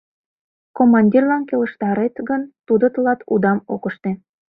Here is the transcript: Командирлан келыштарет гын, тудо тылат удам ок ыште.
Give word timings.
Командирлан 0.77 1.43
келыштарет 1.49 2.15
гын, 2.29 2.41
тудо 2.67 2.85
тылат 2.93 3.19
удам 3.33 3.59
ок 3.73 3.83
ыште. 3.89 4.11